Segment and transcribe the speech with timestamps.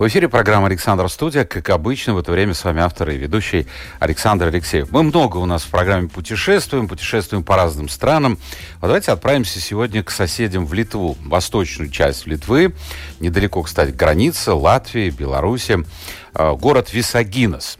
[0.00, 1.44] В эфире программа «Александр Студия».
[1.44, 3.66] Как обычно, в это время с вами автор и ведущий
[3.98, 4.90] Александр Алексеев.
[4.90, 8.38] Мы много у нас в программе путешествуем, путешествуем по разным странам.
[8.80, 12.74] Вот давайте отправимся сегодня к соседям в Литву, восточную часть Литвы,
[13.18, 15.84] недалеко, кстати, граница Латвии, Беларуси,
[16.34, 17.78] э, город Висагинос.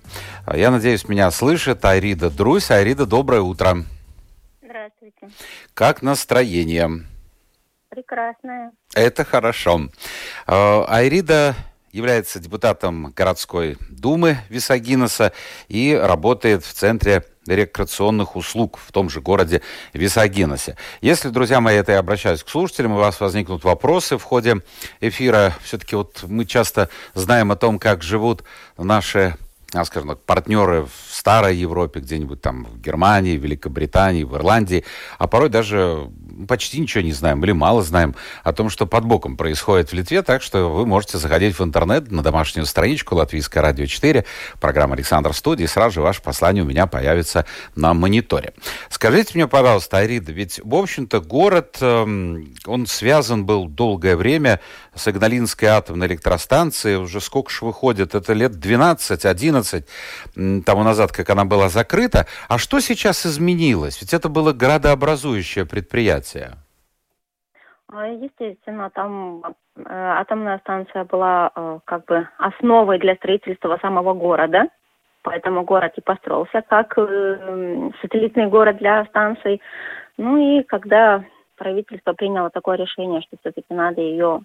[0.53, 2.71] Я надеюсь, меня слышит Айрида Друсь.
[2.71, 3.87] Айрида, доброе утро.
[4.63, 5.31] Здравствуйте.
[5.73, 7.03] Как настроение?
[7.89, 8.73] Прекрасная.
[8.95, 9.89] Это хорошо.
[10.47, 11.57] Э, Айрида
[11.93, 15.33] является депутатом городской думы Висагиноса
[15.69, 20.77] и работает в Центре рекреационных услуг в том же городе Висагиносе.
[21.01, 24.57] Если, друзья мои, это я обращаюсь к слушателям, у вас возникнут вопросы в ходе
[25.01, 28.45] эфира, все-таки вот мы часто знаем о том, как живут
[28.77, 29.37] наши
[29.85, 34.85] скажем так, партнеры в старой Европе, где-нибудь там в Германии, в Великобритании, в Ирландии,
[35.19, 36.11] а порой даже
[36.47, 40.23] почти ничего не знаем или мало знаем о том, что под боком происходит в Литве,
[40.23, 44.25] так что вы можете заходить в интернет на домашнюю страничку Латвийское радио 4,
[44.61, 47.45] программа Александр Студии, и сразу же ваше послание у меня появится
[47.77, 48.53] на мониторе.
[48.89, 54.61] Скажите мне, пожалуйста, Арида, ведь, в общем-то, город, эм, он связан был долгое время
[54.95, 59.85] с Игналинской атомной электростанцией, уже сколько же выходит, это лет 12-11
[60.63, 62.27] тому назад, как она была закрыта.
[62.49, 63.99] А что сейчас изменилось?
[64.01, 66.30] Ведь это было градообразующее предприятие.
[67.93, 74.69] А, естественно, там э, атомная станция была э, как бы основой для строительства самого города.
[75.23, 79.61] Поэтому город и построился как э, сателлитный город для станций.
[80.17, 81.25] Ну и когда
[81.57, 84.43] правительство приняло такое решение, что все-таки надо ее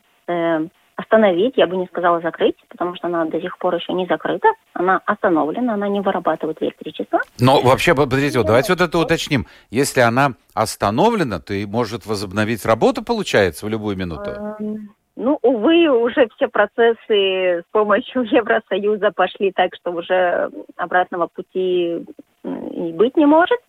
[0.96, 4.48] остановить, я бы не сказала закрыть, потому что она до сих пор еще не закрыта,
[4.74, 7.20] она остановлена, она не вырабатывает электричество.
[7.40, 9.46] Но вообще, подождите, вот давайте вот это уточним.
[9.70, 14.32] Если она остановлена, то и может возобновить работу, получается, в любую минуту?
[14.32, 22.06] Эм, ну, увы, уже все процессы с помощью Евросоюза пошли так, что уже обратного пути
[22.44, 23.60] и быть не может.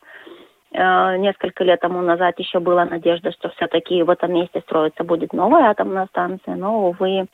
[0.72, 5.32] Э, несколько лет тому назад еще была надежда, что все-таки в этом месте строится будет
[5.32, 7.26] новая атомная станция, но, увы,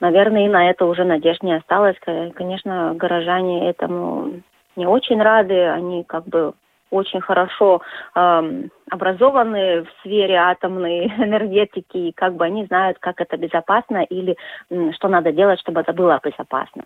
[0.00, 1.96] наверное, и на это уже надежд не осталось.
[2.34, 4.42] Конечно, горожане этому
[4.76, 6.54] не очень рады, они как бы
[6.90, 7.80] очень хорошо
[8.14, 14.36] э, образованы в сфере атомной энергетики, и как бы они знают, как это безопасно или
[14.70, 16.84] э, что надо делать, чтобы это было безопасно.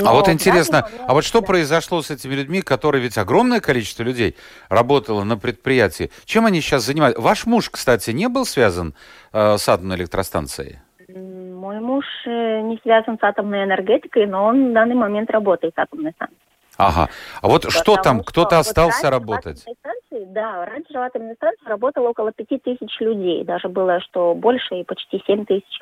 [0.00, 1.46] Но а вот интересно, момент, а вот что да.
[1.46, 4.36] произошло с этими людьми, которые ведь огромное количество людей
[4.68, 6.10] работало на предприятии?
[6.24, 7.20] Чем они сейчас занимаются?
[7.20, 8.94] Ваш муж, кстати, не был связан
[9.32, 10.78] э, с атомной электростанцией?
[11.08, 15.78] Мой муж э, не связан с атомной энергетикой, но он в данный момент работает с
[15.78, 16.40] атомной станцией.
[16.78, 17.10] Ага.
[17.42, 19.64] А вот Потому что там, кто-то остался вот работать?
[20.12, 24.76] Станции, да, раньше в атомной станции работало около пяти тысяч людей, даже было что больше
[24.76, 25.80] и почти семь тысяч.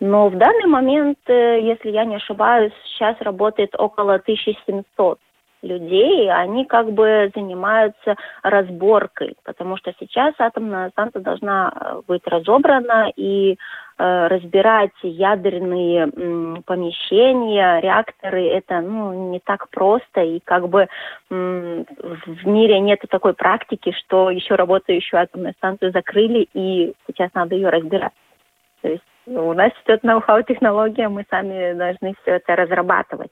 [0.00, 5.18] Но в данный момент, э, если я не ошибаюсь, сейчас работает около 1700
[5.66, 13.12] людей, они как бы занимаются разборкой, потому что сейчас атомная станция должна э, быть разобрана
[13.16, 13.56] и
[13.98, 16.08] Э, разбирать ядерные
[16.66, 20.86] помещения, реакторы, это ну, не так просто, и как бы
[21.30, 27.70] в мире нет такой практики, что еще работающую атомную станцию закрыли, и сейчас надо ее
[27.70, 28.12] разбирать.
[28.82, 33.30] То есть у нас идет ноу-хау технология, мы сами должны все это разрабатывать.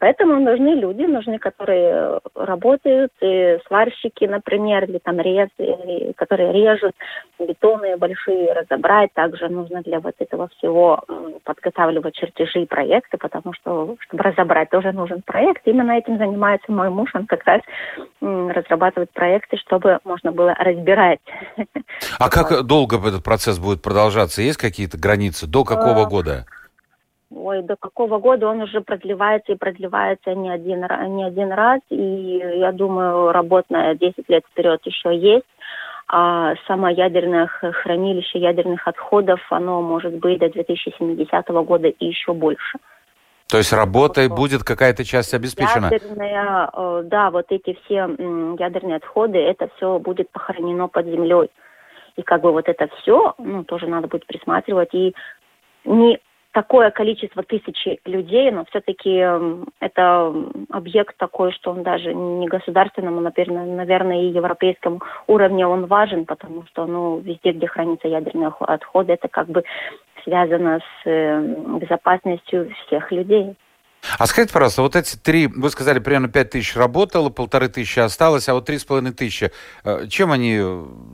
[0.00, 6.94] Поэтому нужны люди, нужны, которые работают, и сварщики, например, или там рез, или, которые режут
[7.38, 9.12] бетоны большие, разобрать.
[9.12, 11.04] Также нужно для вот этого всего
[11.44, 15.66] подготавливать чертежи и проекты, потому что, чтобы разобрать, тоже нужен проект.
[15.66, 17.60] Именно этим занимается мой муж, он как раз
[18.20, 21.20] разрабатывает проекты, чтобы можно было разбирать.
[22.18, 24.40] А как долго этот процесс будет продолжаться?
[24.40, 25.46] Есть какие-то границы?
[25.46, 26.46] До какого а, года?
[27.32, 31.80] Ой, до какого года он уже продлевается и продлевается не один, не один раз.
[31.88, 35.46] И я думаю, работа на 10 лет вперед еще есть.
[36.08, 42.78] А само ядерное хранилище ядерных отходов, оно может быть до 2070 года и еще больше.
[43.48, 45.88] То есть работой вот, будет какая-то часть обеспечена?
[45.92, 48.08] Ядерная, э, да, вот эти все
[48.58, 51.50] ядерные отходы, это все будет похоронено под землей.
[52.16, 54.92] И как бы вот это все, ну, тоже надо будет присматривать.
[54.94, 55.14] И
[55.84, 56.18] не
[56.52, 59.24] такое количество тысячи людей, но все-таки
[59.80, 60.34] это
[60.70, 66.86] объект такой, что он даже не государственному, наверное, и европейскому уровне он важен, потому что
[66.86, 69.64] ну, везде, где хранятся ядерные отходы, это как бы
[70.24, 71.40] связано с
[71.80, 73.54] безопасностью всех людей.
[74.18, 78.46] А скажите, пожалуйста, вот эти три, вы сказали, примерно пять тысяч работало, полторы тысячи осталось,
[78.48, 79.50] а вот три с половиной тысячи,
[79.84, 80.60] э, чем они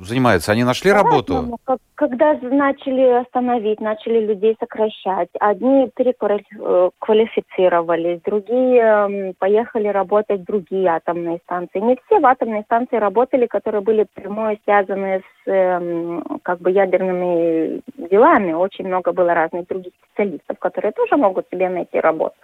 [0.02, 0.52] занимаются?
[0.52, 1.58] Они нашли работу?
[1.94, 11.80] Когда начали остановить, начали людей сокращать, одни переквалифицировались, другие поехали работать в другие атомные станции.
[11.80, 17.80] Не все в атомные станции работали, которые были прямое связаны с эм, как бы ядерными
[18.10, 18.52] делами.
[18.52, 22.34] Очень много было разных других специалистов, которые тоже могут себе найти работу.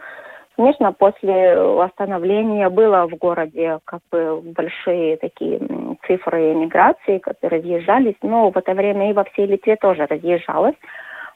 [0.56, 5.58] Конечно, после восстановления было в городе как бы большие такие
[6.06, 10.74] цифры эмиграции, которые разъезжались, но в это время и во всей Литве тоже разъезжалось.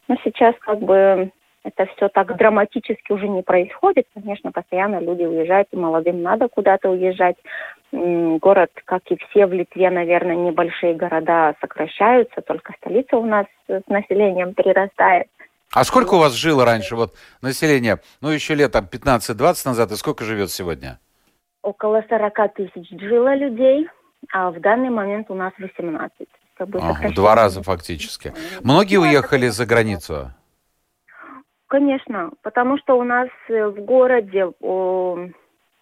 [0.08, 1.30] Но сейчас как бы
[1.64, 4.06] это все так драматически уже не происходит.
[4.14, 7.36] Конечно, постоянно люди уезжают, и молодым надо куда-то уезжать.
[7.92, 13.82] Город, как и все в Литве, наверное, небольшие города сокращаются, только столица у нас с
[13.88, 15.26] населением прирастает.
[15.72, 18.00] А сколько у вас жило раньше вот население?
[18.20, 20.98] Ну, еще лет там 15-20 назад, и сколько живет сегодня?
[21.62, 23.88] Около 40 тысяч жило людей,
[24.32, 26.28] а в данный момент у нас 18.
[26.56, 28.32] Как бы ага, два раза фактически.
[28.62, 30.32] Многие уехали за границу?
[31.66, 34.46] Конечно, потому что у нас э, в городе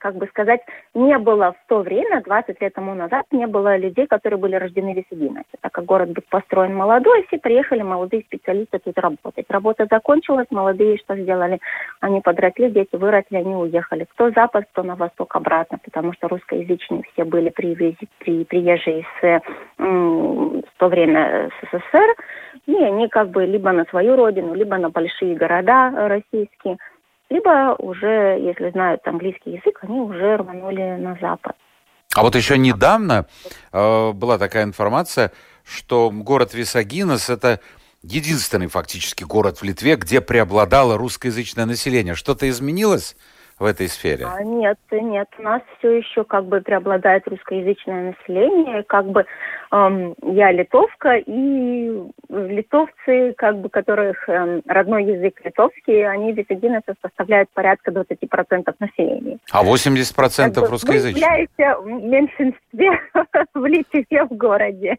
[0.05, 0.61] как бы сказать,
[0.93, 4.93] не было в то время, 20 лет тому назад, не было людей, которые были рождены
[4.93, 5.57] в Висагиносе.
[5.63, 9.47] Так как город был построен молодой, все приехали молодые специалисты тут работать.
[9.49, 11.59] Работа закончилась, молодые что сделали?
[12.01, 14.07] Они подросли, дети выросли, они уехали.
[14.11, 19.41] Кто запад, кто на восток обратно, потому что русскоязычные все были привези, при, приезжие с,
[19.79, 22.15] в то время СССР,
[22.67, 26.77] и они как бы либо на свою родину, либо на большие города российские–
[27.31, 31.57] либо уже, если знают английский язык, они уже рванули на Запад.
[32.15, 33.27] А вот еще недавно
[33.73, 35.33] э, была такая информация,
[35.65, 37.61] что город Висагинос это
[38.03, 42.15] единственный фактически город в Литве, где преобладало русскоязычное население.
[42.15, 43.17] Что-то изменилось?
[43.59, 44.27] в этой сфере?
[44.27, 49.25] А, нет, нет, у нас все еще как бы преобладает русскоязычное население, как бы
[49.75, 51.91] я литовка, и
[52.29, 59.39] литовцы, как бы которых эм, родной язык литовский, они в Висагинесе составляют порядка 20% населения.
[59.51, 61.21] А 80% как русскоязычных?
[61.21, 62.91] Мы являемся в меньшинстве
[63.55, 64.97] в Литве, в городе.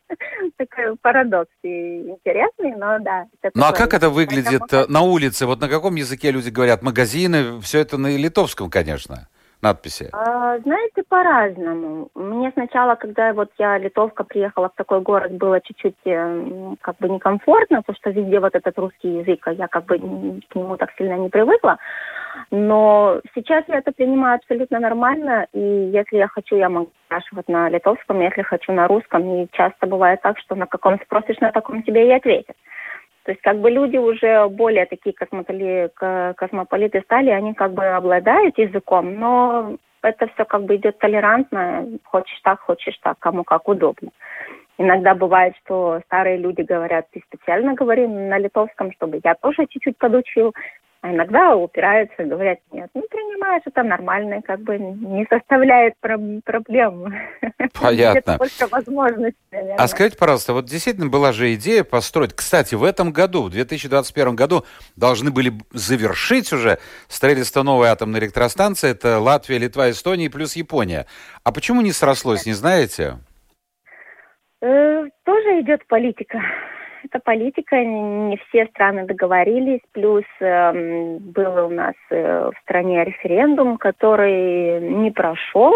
[0.57, 3.27] Такой парадокс интересный, но да.
[3.53, 4.91] Ну а как это выглядит Поэтому...
[4.91, 5.45] на улице?
[5.45, 6.81] Вот на каком языке люди говорят?
[6.81, 9.29] Магазины, все это на литовском, конечно,
[9.61, 10.09] надписи?
[10.11, 12.09] А, знаете, по-разному.
[12.15, 17.09] Мне сначала, когда вот я, литовка, приехала в такой город, было чуть-чуть э, как бы
[17.09, 20.91] некомфортно, потому что везде вот этот русский язык, а я как бы к нему так
[20.97, 21.77] сильно не привыкла.
[22.51, 27.69] Но сейчас я это принимаю абсолютно нормально, и если я хочу, я могу спрашивать на
[27.69, 31.83] литовском, если хочу на русском, и часто бывает так, что на каком спросишь, на таком
[31.83, 32.55] тебе и ответят.
[33.25, 35.89] То есть как бы люди уже более такие космополи,
[36.37, 42.39] космополиты стали, они как бы обладают языком, но это все как бы идет толерантно, хочешь
[42.43, 44.11] так, хочешь так, кому как удобно.
[44.77, 49.97] Иногда бывает, что старые люди говорят, ты специально говори на литовском, чтобы я тоже чуть-чуть
[49.97, 50.53] подучил.
[51.05, 57.13] А иногда упираются, говорят, нет, ну принимаешь, это нормально, как бы не составляет проблем.
[57.79, 58.39] Понятно.
[58.39, 59.35] Только возможность,
[59.77, 64.35] А скажите, пожалуйста, вот действительно была же идея построить, кстати, в этом году, в 2021
[64.35, 64.65] году,
[64.95, 71.05] должны были завершить уже строительство новой атомной электростанции, это Латвия, Литва, Эстония плюс Япония.
[71.43, 73.17] А почему не срослось, не знаете?
[74.59, 76.41] Э, тоже идет политика
[77.05, 83.77] это политика, не все страны договорились, плюс э, был у нас э, в стране референдум,
[83.77, 85.73] который не прошел,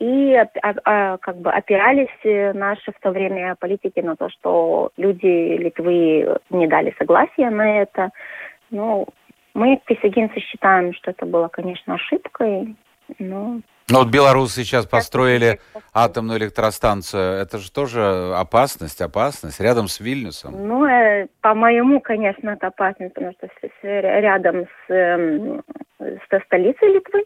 [0.00, 4.90] и а, а, как бы опирались э, наши в то время политики на то, что
[4.96, 8.10] люди Литвы не дали согласия на это.
[8.70, 9.06] Ну,
[9.54, 12.76] мы, писагинцы, считаем, что это было, конечно, ошибкой,
[13.18, 15.60] но ну вот белорусы сейчас построили
[15.92, 17.38] атомную электростанцию.
[17.42, 20.66] Это же тоже опасность, опасность рядом с Вильнюсом.
[20.66, 25.60] Ну, э, по-моему, конечно, это опасность, потому что с, с, рядом с, э,
[26.30, 27.24] со столицей Литвы.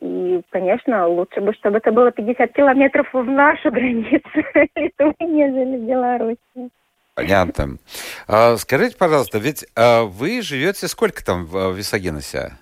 [0.00, 4.28] И, конечно, лучше бы, чтобы это было 50 километров в нашу границу
[4.76, 6.70] Литвы, нежели Беларуси.
[7.14, 7.78] Понятно.
[8.26, 12.52] А, скажите, пожалуйста, ведь а, вы живете сколько там в Висагиносе?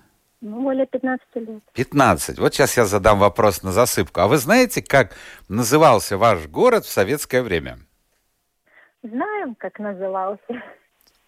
[0.43, 1.63] Ну, более 15 лет.
[1.73, 2.39] 15.
[2.41, 4.21] Вот сейчас я задам вопрос на засыпку.
[4.21, 5.15] А вы знаете, как
[5.49, 7.79] назывался ваш город в советское время?
[9.05, 10.43] Знаем, как назывался.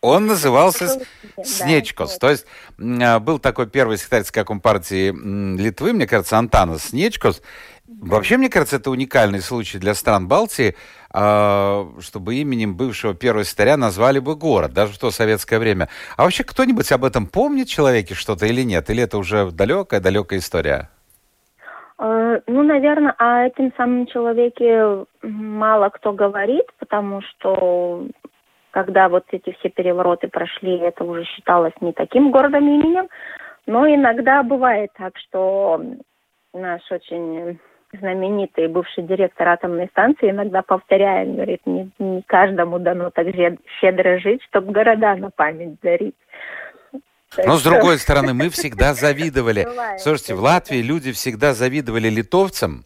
[0.04, 1.00] Он назывался
[1.42, 2.18] Снечкос.
[2.18, 2.46] То есть
[2.78, 5.10] а, был такой первый секретарь компартии
[5.56, 7.42] Литвы, мне кажется, Антанас Снечкос.
[7.86, 10.76] Вообще, мне кажется, это уникальный случай для стран Балтии,
[11.10, 15.88] а, чтобы именем бывшего первого секретаря назвали бы город, даже в то советское время.
[16.16, 18.90] А вообще кто-нибудь об этом помнит человеке что-то или нет?
[18.90, 20.90] Или это уже далекая-далекая история?
[21.98, 28.06] Э, ну, наверное, о этом самом человеке мало кто говорит, потому что
[28.74, 33.08] когда вот эти все перевороты прошли, это уже считалось не таким городом именем.
[33.66, 35.80] Но иногда бывает так, что
[36.52, 37.60] наш очень
[37.96, 43.28] знаменитый бывший директор атомной станции иногда повторяет, говорит, не, не каждому дано так
[43.80, 46.16] щедро жить, чтобы города на память дарить.
[47.46, 49.68] Но с другой стороны, мы всегда завидовали.
[49.98, 52.84] Слушайте, в Латвии люди всегда завидовали литовцам,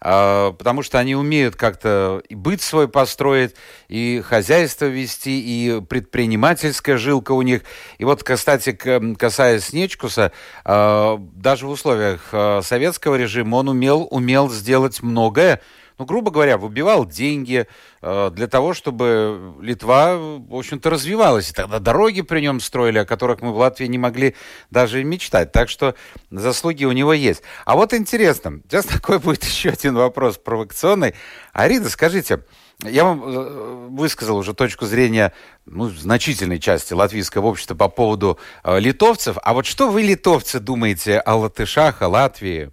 [0.00, 3.54] потому что они умеют как-то и быт свой построить,
[3.88, 7.62] и хозяйство вести, и предпринимательская жилка у них.
[7.98, 10.32] И вот, кстати, касаясь Нечкуса,
[10.64, 15.60] а, даже в условиях а, советского режима он умел, умел сделать многое,
[16.00, 17.66] ну, грубо говоря, выбивал деньги
[18.00, 21.50] э, для того, чтобы Литва, в общем-то, развивалась.
[21.50, 24.34] И тогда дороги при нем строили, о которых мы в Латвии не могли
[24.70, 25.52] даже мечтать.
[25.52, 25.94] Так что
[26.30, 27.42] заслуги у него есть.
[27.66, 31.14] А вот интересно, сейчас такой будет еще один вопрос провокационный.
[31.52, 32.44] Арида, скажите,
[32.82, 35.34] я вам э, высказал уже точку зрения
[35.66, 39.36] ну, значительной части латвийского общества по поводу э, литовцев.
[39.42, 42.72] А вот что вы, литовцы, думаете о латышах, о Латвии?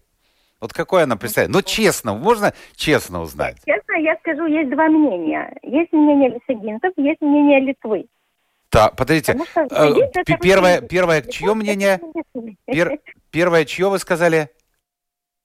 [0.60, 1.54] Вот какое она представляет?
[1.54, 3.58] Ну, честно, можно честно узнать?
[3.66, 5.56] Честно, я скажу, есть два мнения.
[5.62, 8.08] Есть мнение лисагинцев, есть мнение Литвы.
[8.72, 9.38] Да, подождите.
[9.56, 12.00] Э, первое, первое, чье мнение?
[12.66, 13.00] Пер,
[13.32, 14.50] первое, чье вы сказали?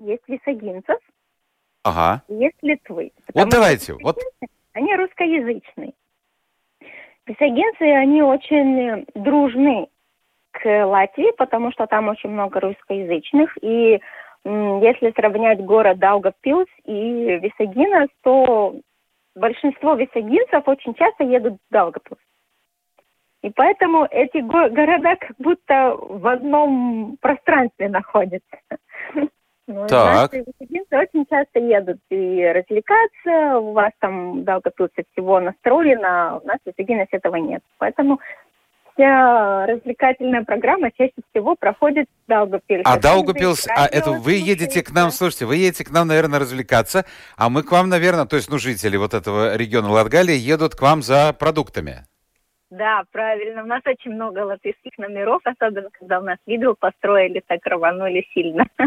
[0.01, 0.99] Есть лисагинцев,
[1.85, 2.23] ага.
[2.29, 3.13] есть Литвы.
[3.35, 3.95] Вот давайте.
[4.03, 4.19] Вот.
[4.73, 5.93] Они русскоязычные.
[7.27, 9.87] Лисагинцы, они очень дружны
[10.51, 14.01] к Латвии, потому что там очень много русскоязычных, и
[14.45, 18.75] если сравнять город Даугавпилс и Висагинас, то
[19.35, 22.21] большинство висагинцев очень часто едут в Даугавпилс.
[23.43, 28.59] И поэтому эти го- города как будто в одном пространстве находятся.
[29.69, 30.33] Ну, так.
[30.33, 33.61] Наши висагинцы очень часто едут и развлекаться.
[33.61, 37.63] У вас там в Даугавпилсе всего настроено, у нас в Висагинасе этого нет.
[37.79, 38.19] Поэтому
[39.03, 42.83] вся развлекательная программа чаще всего проходит в Даугапилсе.
[42.85, 47.05] А Даугапилс, а это вы едете к нам, слушайте, вы едете к нам, наверное, развлекаться,
[47.37, 50.83] а мы к вам, наверное, то есть, ну, жители вот этого региона Латгалии едут к
[50.83, 52.07] вам за продуктами.
[52.71, 53.65] Да, правильно.
[53.65, 58.65] У нас очень много латвийских номеров, особенно когда у нас видео построили, так рванули сильно.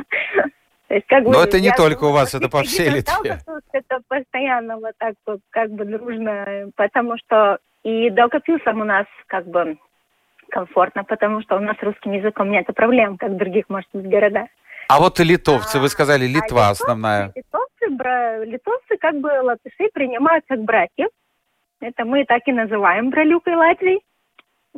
[0.87, 3.39] То есть, как Но это не только у вас, это по всей Литве.
[3.73, 9.45] Это постоянно вот так вот, как бы дружно, потому что и Даугавпилсом у нас как
[9.45, 9.77] бы
[10.55, 14.47] комфортно, потому что у нас русским языком нет проблем, как в других, может быть, городах.
[14.87, 17.33] А вот и литовцы, вы сказали, а Литва а основная.
[17.35, 21.09] Литовцы, бра, литовцы как бы латыши принимают как братьев.
[21.81, 23.99] Это мы так и называем бралюкой Латвии.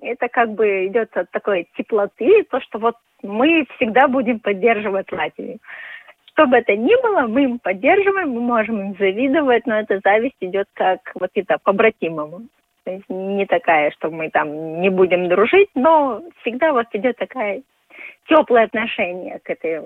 [0.02, 5.60] Это как бы идет от такой теплоты, то, что вот мы всегда будем поддерживать Латвию.
[6.32, 10.38] Что бы это ни было, мы им поддерживаем, мы можем им завидовать, но эта зависть
[10.42, 12.48] идет как вот это по-братимому.
[12.88, 17.62] То есть не такая, что мы там не будем дружить, но всегда вот идет такая
[18.30, 19.82] теплое отношение к этой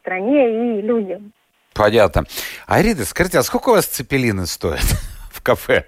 [0.00, 1.32] стране и людям.
[1.72, 2.24] Понятно.
[2.66, 4.82] Арида, скажите, а сколько у вас цепелины стоят
[5.30, 5.84] в кафе?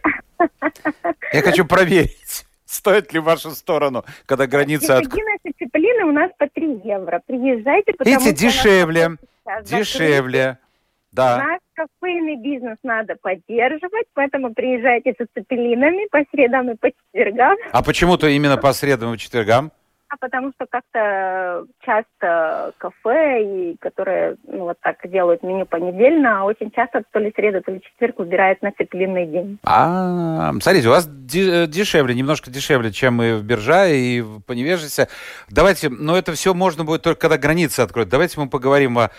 [1.33, 4.99] Я хочу проверить, стоит ли в вашу сторону, когда граница...
[4.99, 5.06] От...
[5.06, 7.23] Цепелины у нас по 3 евро.
[7.26, 9.16] Приезжайте, потому Видите, дешевле,
[9.64, 10.59] дешевле.
[11.14, 11.38] Да.
[11.38, 17.56] Наш кофейный бизнес надо поддерживать, поэтому приезжайте со цепелинами по средам и по четвергам.
[17.71, 19.71] А почему-то именно по средам и четвергам?
[20.14, 26.44] А потому что как-то часто кафе, и которые ну, вот так делают меню понедельно, а
[26.44, 29.59] очень часто то ли среда, то ли четверг выбирают на цеплинный день.
[29.64, 35.09] А, смотрите, у вас дешевле, немножко дешевле, чем и в Биржа, и в Поневежесе.
[35.50, 38.09] Давайте, но это все можно будет только когда границы откроют.
[38.09, 39.11] Давайте мы поговорим о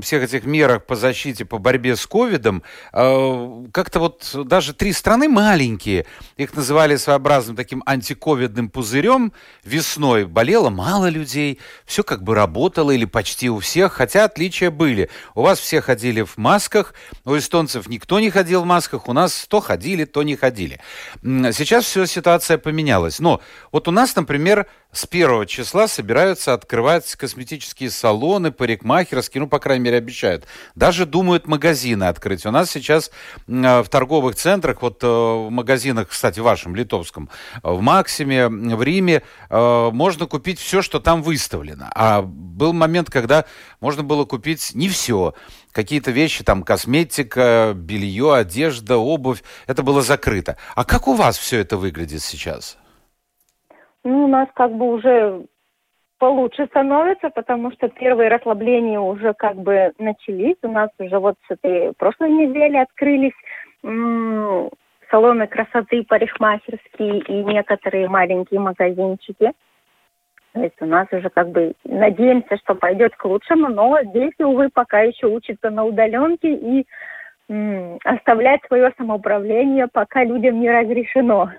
[0.00, 2.62] всех этих мерах по защите, по борьбе с ковидом.
[2.94, 6.06] А, как-то вот даже три страны маленькие,
[6.38, 13.06] их называли своеобразным таким антиковидным пузырем весной, болело мало людей, все как бы работало или
[13.06, 15.10] почти у всех, хотя отличия были.
[15.34, 19.46] У вас все ходили в масках, у эстонцев никто не ходил в масках, у нас
[19.48, 20.78] то ходили, то не ходили.
[21.24, 23.18] Сейчас все ситуация поменялась.
[23.18, 23.40] Но
[23.72, 24.68] вот у нас, например,
[24.98, 30.44] с первого числа собираются открывать косметические салоны, парикмахерские, ну, по крайней мере, обещают.
[30.74, 32.44] Даже думают магазины открыть.
[32.44, 33.12] У нас сейчас
[33.46, 37.30] в торговых центрах, вот в магазинах, кстати, в вашем, литовском,
[37.62, 41.88] в Максиме, в Риме, можно купить все, что там выставлено.
[41.94, 43.44] А был момент, когда
[43.80, 45.34] можно было купить не все
[45.70, 50.56] какие-то вещи, там, косметика, белье, одежда, обувь, это было закрыто.
[50.74, 52.76] А как у вас все это выглядит сейчас?
[54.04, 55.46] Ну, у нас как бы уже
[56.18, 60.56] получше становится, потому что первые расслабления уже как бы начались.
[60.62, 63.34] У нас уже вот с этой прошлой недели открылись
[65.10, 69.52] салоны красоты парикмахерские и некоторые маленькие магазинчики.
[70.52, 74.70] То есть у нас уже как бы надеемся, что пойдет к лучшему, но здесь, увы,
[74.72, 76.86] пока еще учится на удаленке и
[78.04, 81.50] оставлять свое самоуправление пока людям не разрешено.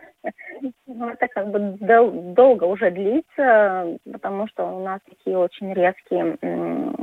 [0.85, 6.37] Ну, это как бы дол- долго уже длится, потому что у нас такие очень резкие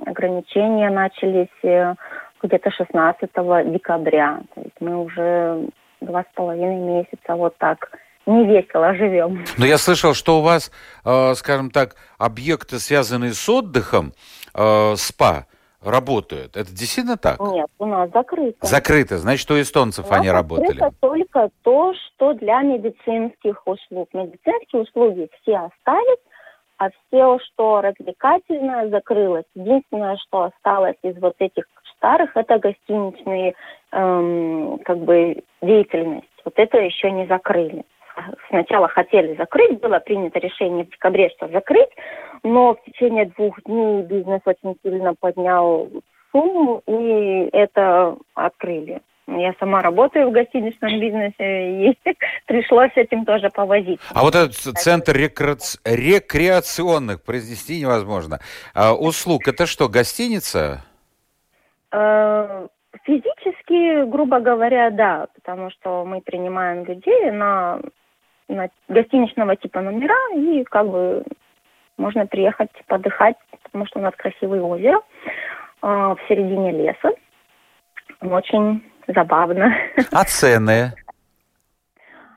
[0.04, 1.94] ограничения начались э,
[2.42, 3.30] где-то 16
[3.72, 4.40] декабря.
[4.54, 5.68] То есть мы уже
[6.02, 7.90] два с половиной месяца вот так
[8.26, 9.44] не весело живем.
[9.56, 10.70] Но я слышал, что у вас,
[11.04, 14.12] э, скажем так, объекты, связанные с отдыхом,
[14.54, 15.46] э, спа,
[15.82, 16.56] работают.
[16.56, 17.40] Это действительно так?
[17.40, 18.66] Нет, у нас закрыто.
[18.66, 19.18] Закрыто.
[19.18, 20.76] Значит, у эстонцев у они работали.
[20.76, 24.08] Это только то, что для медицинских услуг.
[24.12, 26.20] Медицинские услуги все остались,
[26.78, 29.46] а все, что развлекательное, закрылось.
[29.54, 31.64] Единственное, что осталось из вот этих
[31.96, 33.54] старых, это гостиничные
[33.92, 36.26] эм, как бы деятельность.
[36.44, 37.84] Вот это еще не закрыли
[38.48, 41.90] сначала хотели закрыть, было принято решение в декабре, что закрыть,
[42.46, 45.90] но в течение двух дней бизнес очень сильно поднял
[46.30, 49.02] сумму, и это открыли.
[49.26, 51.98] Я сама работаю в гостиничном бизнесе, и
[52.46, 53.98] пришлось этим тоже повозить.
[54.14, 55.56] А вот этот центр рекре...
[55.84, 58.38] рекреационных, произнести невозможно,
[58.74, 60.84] а, услуг, это что, гостиница?
[61.90, 62.68] Э,
[63.02, 67.80] физически, грубо говоря, да, потому что мы принимаем людей на
[68.48, 71.24] на гостиничного типа номера, и как бы
[71.96, 75.00] можно приехать подыхать, потому что у нас красивое озеро
[75.82, 77.10] э, в середине леса.
[78.20, 79.74] Очень забавно.
[80.12, 80.92] А цены?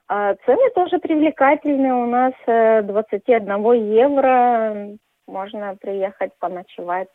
[0.08, 1.94] А цены тоже привлекательные.
[1.94, 4.98] У нас 21 э, евро.
[5.28, 7.10] Можно приехать поночевать.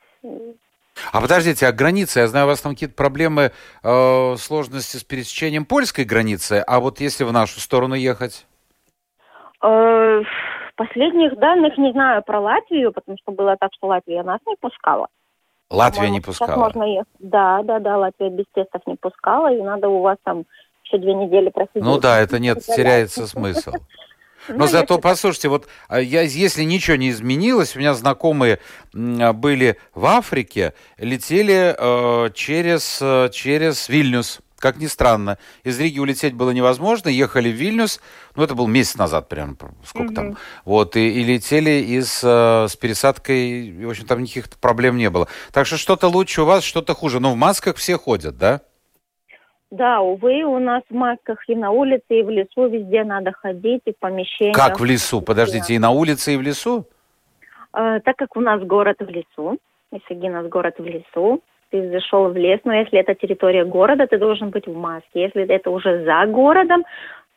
[1.12, 3.50] А подождите, а границы, я знаю, у вас там какие-то проблемы,
[3.82, 8.46] э, сложности с пересечением польской границы, а вот если в нашу сторону ехать?
[9.60, 10.22] Э,
[10.76, 15.08] последних данных не знаю про Латвию, потому что было так, что Латвия нас не пускала.
[15.70, 16.56] Латвия не пускала?
[16.56, 17.08] можно ехать.
[17.18, 20.44] Да, да, да, Латвия без тестов не пускала, и надо у вас там
[20.84, 21.82] еще две недели просидеть.
[21.82, 23.72] Ну да, это нет, теряется смысл.
[24.48, 28.58] Но ну, зато, послушайте, вот а, я, если ничего не изменилось, у меня знакомые
[28.92, 34.40] были в Африке, летели э, через, э, через Вильнюс.
[34.64, 38.00] Как ни странно, из Риги улететь было невозможно, ехали в Вильнюс,
[38.34, 40.14] ну это был месяц назад прям, сколько mm-hmm.
[40.14, 44.96] там, вот, и, и летели из, э, с пересадкой, и, в общем, там никаких проблем
[44.96, 45.28] не было.
[45.52, 48.62] Так что что-то лучше у вас, что-то хуже, но в масках все ходят, да?
[49.70, 53.82] Да, увы, у нас в масках и на улице, и в лесу везде надо ходить,
[53.84, 54.56] и в помещениях.
[54.56, 55.20] Как в лесу?
[55.20, 56.88] Подождите, и на улице, и в лесу?
[57.74, 59.58] Э, так как у нас город в лесу,
[59.92, 61.42] Исагинос город в лесу,
[61.74, 65.22] ты зашел в лес, но если это территория города, ты должен быть в маске.
[65.22, 66.84] Если это уже за городом,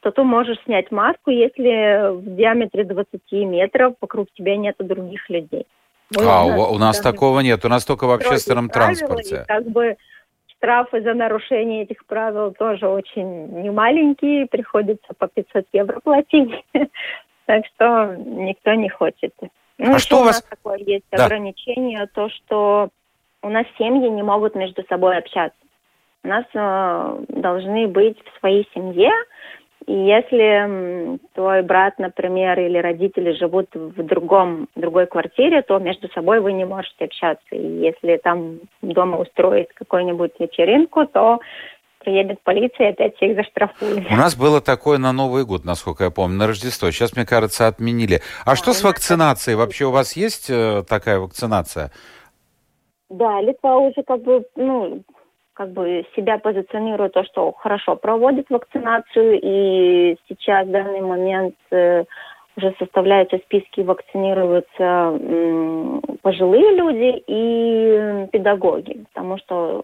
[0.01, 5.65] то ты можешь снять маску, если в диаметре 20 метров вокруг тебя нет других людей.
[6.15, 9.41] Мы а, у нас, у нас такого нет, у нас только в общественном транспорте.
[9.43, 9.97] И как бы
[10.55, 16.51] штрафы за нарушение этих правил тоже очень немаленькие, приходится по 500 евро платить.
[17.45, 19.33] Так что никто не хочет.
[19.77, 22.89] Ну, а что у вас такое есть ограничение, то что
[23.43, 25.57] у нас семьи не могут между собой общаться.
[26.23, 29.11] У нас э, должны быть в своей семье,
[29.87, 36.41] и если твой брат, например, или родители живут в другом, другой квартире, то между собой
[36.41, 37.45] вы не можете общаться.
[37.51, 41.39] И если там дома устроить какую-нибудь вечеринку, то
[41.99, 44.05] приедет полиция и опять всех заштрафует.
[44.11, 46.91] У нас было такое на Новый год, насколько я помню, на Рождество.
[46.91, 48.21] Сейчас, мне кажется, отменили.
[48.45, 49.55] А, а что с вакцинацией?
[49.55, 51.91] Вообще у вас есть э, такая вакцинация?
[53.09, 55.01] Да, Литва уже как бы, ну,
[55.53, 62.03] как бы себя позиционирует то, что хорошо проводит вакцинацию, и сейчас в данный момент э,
[62.57, 69.83] уже составляются списки, вакцинируются э, пожилые люди и педагоги, потому что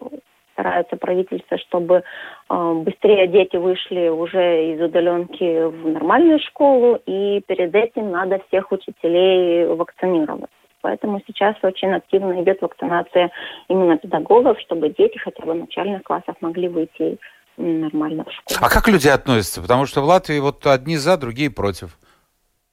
[0.52, 2.02] стараются правительство, чтобы
[2.50, 8.70] э, быстрее дети вышли уже из удаленки в нормальную школу, и перед этим надо всех
[8.70, 10.50] учителей вакцинировать.
[10.84, 13.30] Поэтому сейчас очень активно идет вакцинация
[13.68, 17.16] именно педагогов, чтобы дети хотя бы в начальных классах могли выйти
[17.56, 18.58] нормально в школу.
[18.60, 19.62] А как люди относятся?
[19.62, 21.96] Потому что в Латвии вот одни за, другие против.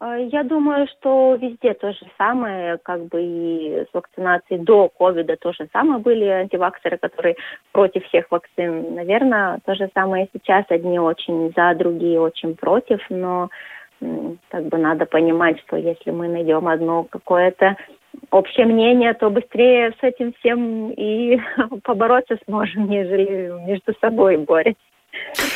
[0.02, 5.38] А, я думаю, что везде то же самое, как бы и с вакцинацией до ковида
[5.38, 7.38] то же самое были антиваксеры, которые
[7.72, 8.94] против всех вакцин.
[8.94, 10.66] Наверное, то же самое сейчас.
[10.68, 13.50] Одни очень за, другие очень против, но
[14.50, 17.78] как бы надо понимать, что если мы найдем одно какое-то
[18.30, 21.40] общее мнение, то быстрее с этим всем и
[21.84, 24.76] побороться сможем, нежели между собой борясь.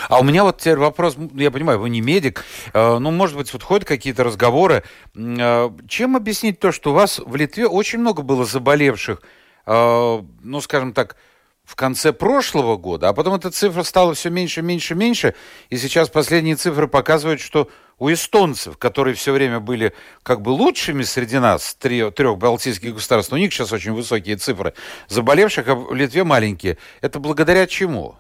[0.10, 3.52] А у меня вот теперь вопрос, я понимаю, вы не медик, э, ну, может быть,
[3.54, 4.84] вот ходят какие-то разговоры.
[5.16, 9.22] Э, чем объяснить то, что у вас в Литве очень много было заболевших,
[9.66, 11.16] э, ну, скажем так,
[11.64, 15.34] в конце прошлого года, а потом эта цифра стала все меньше, меньше, меньше,
[15.70, 21.04] и сейчас последние цифры показывают, что у эстонцев, которые все время были как бы лучшими
[21.04, 24.74] среди нас, трех балтийских государств, у них сейчас очень высокие цифры
[25.08, 26.78] заболевших, а в Литве маленькие.
[27.02, 28.16] Это благодаря чему?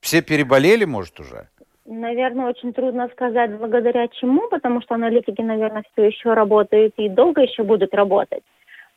[0.00, 1.48] Все переболели, может, уже?
[1.86, 7.42] Наверное, очень трудно сказать, благодаря чему, потому что аналитики, наверное, все еще работают и долго
[7.42, 8.42] еще будут работать.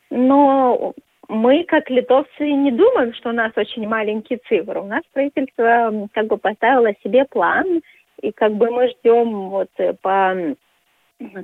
[0.09, 0.93] Но
[1.27, 4.79] мы, как литовцы, не думаем, что у нас очень маленькие цифры.
[4.79, 7.81] У нас правительство как бы поставило себе план,
[8.21, 10.35] и как бы мы ждем вот э, по,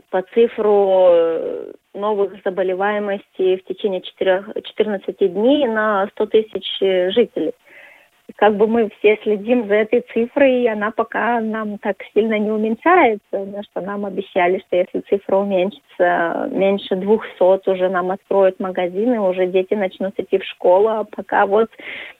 [0.09, 7.53] по цифру э, новых заболеваемостей в течение 4, 14 дней на 100 тысяч э, жителей.
[8.35, 12.51] Как бы мы все следим за этой цифрой, и она пока нам так сильно не
[12.51, 19.19] уменьшается, потому что нам обещали, что если цифра уменьшится меньше 200, уже нам откроют магазины,
[19.19, 21.69] уже дети начнут идти в школу, а пока вот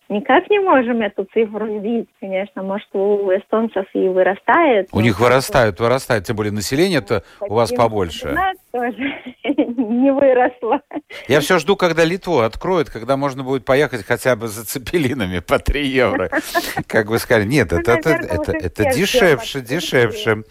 [0.10, 2.64] никак не можем эту цифру видеть, конечно.
[2.64, 4.90] Может, у эстонцев и вырастает.
[4.92, 8.30] У них вырастают, вырастает, тем более население-то у вас побольше.
[8.30, 9.14] У нас тоже
[9.44, 10.82] не выросло.
[11.28, 15.60] Я все жду, когда Литву откроют, когда можно будет поехать хотя бы за цепелинами по
[15.60, 16.30] 3 евро.
[16.88, 20.44] Как вы сказали, нет, ну, это, это, это, это дешевше, дешевше.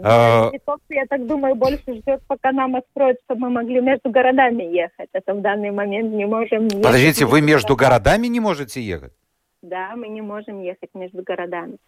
[0.00, 0.50] А,
[0.88, 5.08] я так думаю, больше ждет, пока нам откроют, чтобы мы могли между городами ехать.
[5.12, 9.07] Это в данный момент не можем Подождите, вы между городами не можете ехать?
[9.62, 11.78] Да, мы не можем ехать между городами.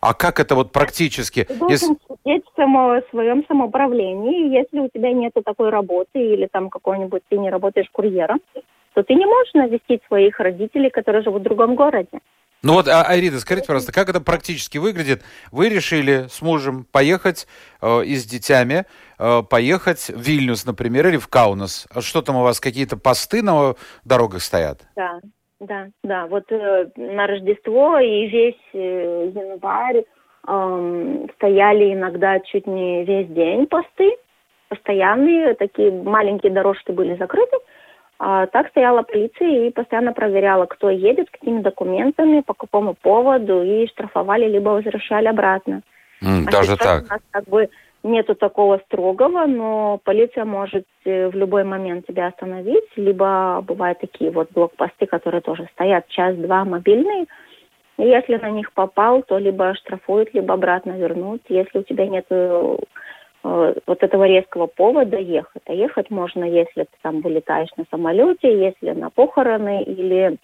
[0.00, 1.44] А как это вот практически?
[1.44, 1.96] Ты должен если...
[2.08, 4.56] сидеть в, само, в своем самоуправлении.
[4.56, 8.40] Если у тебя нет такой работы или там какой-нибудь ты не работаешь курьером,
[8.94, 12.20] то ты не можешь навестить своих родителей, которые живут в другом городе.
[12.62, 15.22] Ну вот, а, Айрида, скажите, пожалуйста, как это практически выглядит?
[15.50, 17.46] Вы решили с мужем поехать
[17.80, 18.82] э, и с детьми,
[19.18, 21.86] э, поехать в Вильнюс, например, или в Каунас.
[22.00, 24.82] Что там у вас, какие-то посты на дорогах стоят?
[24.94, 25.20] Да,
[25.60, 26.26] да, да.
[26.26, 30.04] Вот э, на Рождество и весь э, январь
[30.48, 34.16] э, стояли иногда чуть не весь день посты,
[34.68, 37.56] постоянные, такие маленькие дорожки были закрыты.
[38.22, 43.86] А, так стояла полиция и постоянно проверяла, кто едет, какими документами, по какому поводу, и
[43.88, 45.80] штрафовали, либо возвращали обратно.
[46.22, 47.04] Mm, а даже так?
[47.04, 47.70] У нас как бы
[48.02, 54.30] нету такого строгого, но полиция может э, в любой момент тебя остановить, либо бывают такие
[54.30, 57.26] вот блокпосты, которые тоже стоят час-два мобильные,
[57.98, 61.42] и если на них попал, то либо штрафуют, либо обратно вернут.
[61.48, 62.76] Если у тебя нет э,
[63.42, 65.62] вот этого резкого повода ехать.
[65.66, 70.38] А ехать можно, если ты там вылетаешь на самолете, если на похороны или,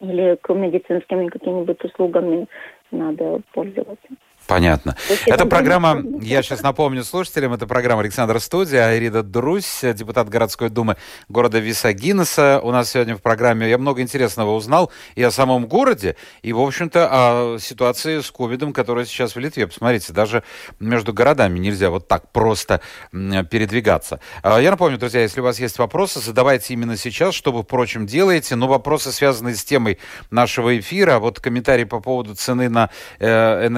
[0.00, 2.46] или к медицинским какими-нибудь услугами
[2.92, 4.08] надо пользоваться.
[4.48, 4.96] Понятно.
[5.26, 10.96] Это программа, я сейчас напомню слушателям, это программа Александра Студия, Айрида Друсь, депутат городской думы
[11.28, 12.58] города Висагинеса.
[12.62, 16.60] У нас сегодня в программе я много интересного узнал и о самом городе, и, в
[16.60, 19.66] общем-то, о ситуации с ковидом, которая сейчас в Литве.
[19.66, 20.42] Посмотрите, даже
[20.80, 22.80] между городами нельзя вот так просто
[23.12, 24.18] передвигаться.
[24.42, 28.06] А, я напомню, друзья, если у вас есть вопросы, задавайте именно сейчас, что вы, впрочем,
[28.06, 28.56] делаете.
[28.56, 29.98] Но вопросы, связанные с темой
[30.30, 33.68] нашего эфира, вот комментарий по поводу цены на э,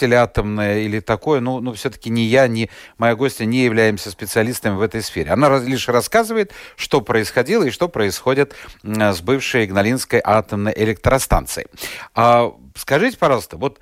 [0.00, 4.76] или атомная, или такое, ну, ну все-таки ни я, ни моя гостья не являемся специалистами
[4.76, 5.32] в этой сфере.
[5.32, 11.66] Она лишь рассказывает, что происходило и что происходит с бывшей Игналинской атомной электростанцией.
[12.14, 13.80] А, скажите, пожалуйста, вот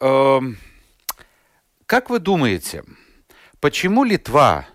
[0.00, 0.40] э,
[1.86, 2.82] как вы думаете,
[3.60, 4.66] почему Литва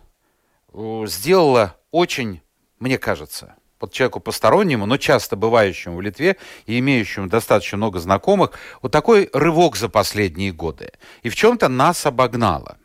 [0.72, 2.42] э, сделала очень,
[2.80, 8.52] мне кажется, вот человеку постороннему, но часто бывающему в Литве и имеющему достаточно много знакомых,
[8.82, 10.92] вот такой рывок за последние годы.
[11.24, 12.78] И в чем-то нас обогнало.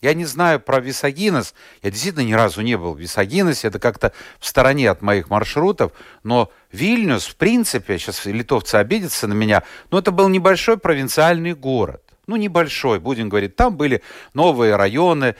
[0.00, 1.54] Я не знаю про Висагинес.
[1.82, 3.66] Я действительно ни разу не был в Висагинесе.
[3.66, 5.90] Это как-то в стороне от моих маршрутов.
[6.22, 12.07] Но Вильнюс, в принципе, сейчас литовцы обидятся на меня, но это был небольшой провинциальный город.
[12.28, 13.56] Ну, небольшой, будем говорить.
[13.56, 14.02] Там были
[14.34, 15.34] новые районы,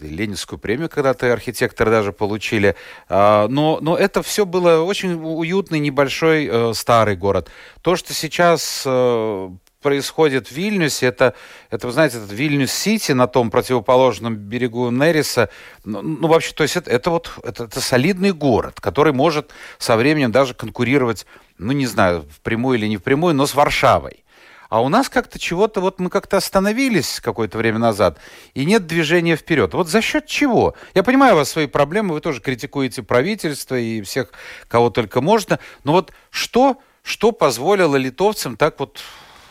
[0.00, 2.76] Ленинскую премию когда-то архитекторы даже получили.
[3.08, 7.50] А, но, но это все было очень уютный, небольшой э, старый город.
[7.82, 9.50] То, что сейчас э,
[9.82, 11.34] происходит в Вильнюсе, это,
[11.70, 15.50] это вы знаете, этот Вильнюс-Сити на том противоположном берегу Нериса,
[15.84, 19.96] ну, ну вообще, то есть это, это вот, это, это солидный город, который может со
[19.96, 21.26] временем даже конкурировать,
[21.58, 24.22] ну, не знаю, впрямую или не впрямую, но с Варшавой.
[24.68, 28.18] А у нас как-то чего-то, вот мы как-то остановились какое-то время назад,
[28.52, 29.72] и нет движения вперед.
[29.72, 30.74] Вот за счет чего?
[30.94, 34.30] Я понимаю у вас свои проблемы, вы тоже критикуете правительство и всех,
[34.68, 39.00] кого только можно, но вот что, что позволило литовцам так вот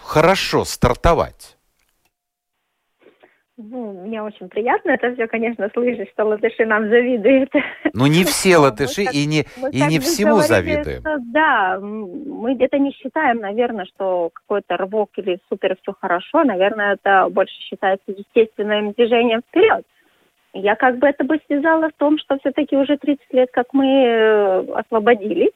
[0.03, 1.56] хорошо стартовать?
[3.57, 7.51] Ну, мне очень приятно это все, конечно, слышать, что латыши нам завидуют.
[7.93, 11.01] Ну, не все латыши и не, и не всему завидуем.
[11.31, 16.43] Да, мы где-то не считаем, наверное, что какой-то рывок или супер все хорошо.
[16.43, 19.83] Наверное, это больше считается естественным движением вперед.
[20.53, 23.85] Я как бы это бы связала в том, что все-таки уже 30 лет, как мы
[23.87, 25.51] э, освободились,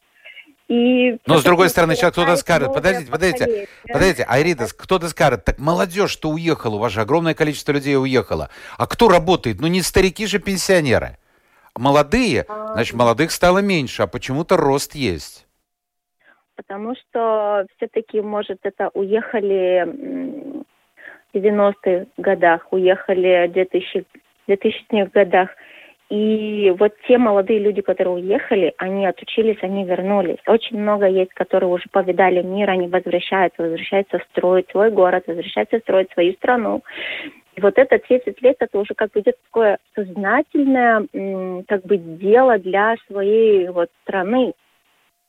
[0.71, 5.59] и Но с другой стороны, сейчас кто-то скажет, подождите, подождите, подождите, Айридас, кто-то скажет, так
[5.59, 8.49] молодежь, что уехала, у вас же огромное количество людей уехало.
[8.77, 9.59] А кто работает?
[9.59, 11.17] Ну не старики же пенсионеры.
[11.77, 12.73] Молодые, а...
[12.73, 15.45] значит, молодых стало меньше, а почему-то рост есть.
[16.55, 19.85] Потому что все-таки, может, это уехали
[21.33, 24.05] в 90-х годах, уехали в 2000,
[24.47, 25.49] 2000-х годах.
[26.11, 30.39] И вот те молодые люди, которые уехали, они отучились, они вернулись.
[30.45, 36.11] Очень много есть, которые уже повидали мир, они возвращаются, возвращаются строить свой город, возвращаются строить
[36.11, 36.83] свою страну.
[37.55, 41.07] И вот это 30 лет, это уже как бы идет такое сознательное
[41.69, 44.51] как бы дело для своей вот страны.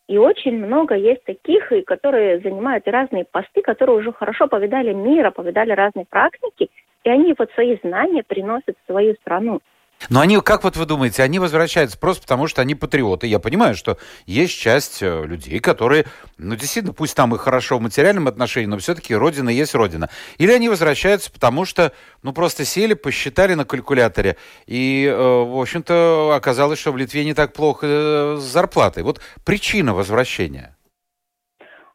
[0.08, 5.70] И очень много есть таких, которые занимают разные посты, которые уже хорошо повидали мира, повидали
[5.70, 6.70] разные практики,
[7.04, 9.60] и они вот свои знания приносят в свою страну.
[10.08, 13.26] Но они, как вот вы думаете, они возвращаются просто потому, что они патриоты.
[13.26, 16.06] Я понимаю, что есть часть э, людей, которые,
[16.38, 20.08] ну, действительно, пусть там и хорошо в материальном отношении, но все-таки Родина есть Родина.
[20.38, 24.36] Или они возвращаются потому, что, ну, просто сели, посчитали на калькуляторе,
[24.66, 29.02] и, э, в общем-то, оказалось, что в Литве не так плохо э, с зарплатой.
[29.02, 30.76] Вот причина возвращения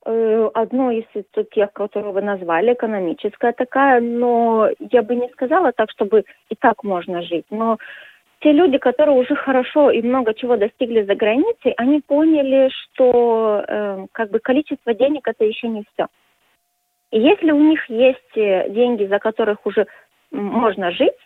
[0.07, 1.05] одно из
[1.51, 6.83] тех, которые вы назвали, экономическая такая, но я бы не сказала так, чтобы и так
[6.83, 7.45] можно жить.
[7.49, 7.77] Но
[8.39, 14.05] те люди, которые уже хорошо и много чего достигли за границей, они поняли, что э,
[14.11, 16.07] как бы количество денег это еще не все.
[17.11, 19.87] И если у них есть э, деньги, за которых уже
[20.31, 21.17] можно жить,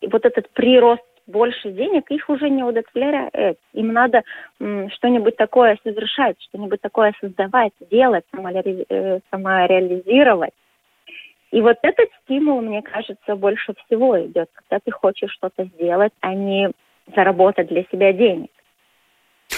[0.00, 3.58] и вот этот прирост больше денег, их уже не удовлетворяет.
[3.72, 4.22] Им надо
[4.58, 10.52] что-нибудь такое совершать, что-нибудь такое создавать, делать, э, самореализировать.
[11.50, 16.34] И вот этот стимул, мне кажется, больше всего идет, когда ты хочешь что-то сделать, а
[16.34, 16.70] не
[17.14, 18.50] заработать для себя денег.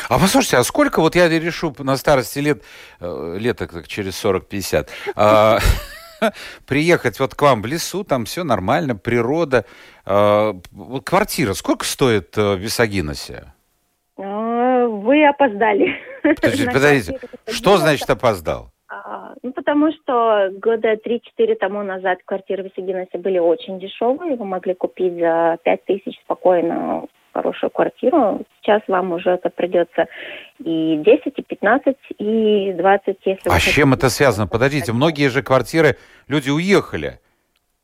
[0.09, 2.63] А послушайте, а сколько, вот я решу на старости лет,
[3.01, 5.59] э, лет так через 40-50, а,
[6.67, 9.65] приехать вот к вам в лесу, там все нормально, природа,
[10.07, 10.55] а,
[11.05, 13.53] квартира, сколько стоит э, в Висагиносе?
[14.17, 15.95] А, вы опоздали.
[16.23, 17.19] Подождите, подождите.
[17.49, 18.71] что значит опоздал?
[18.89, 24.37] А, ну, потому что года 3-4 тому назад квартиры в Висагиносе были очень дешевые.
[24.37, 28.43] Вы могли купить за 5 тысяч спокойно хорошую квартиру.
[28.61, 30.07] Сейчас вам уже это придется
[30.59, 33.49] и 10, и 15, и 20, если...
[33.51, 34.47] А с чем это связано?
[34.47, 35.97] Подождите, многие же квартиры,
[36.29, 37.19] люди уехали.